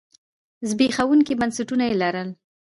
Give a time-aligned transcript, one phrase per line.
[0.69, 2.29] زبېښونکي بنسټونه یې لرل.